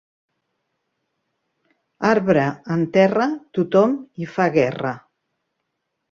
Arbre 2.11 2.45
en 2.75 2.85
terra, 2.95 3.27
tothom 3.57 3.93
hi 4.23 4.27
fa 4.37 4.47
guerra 4.57 4.95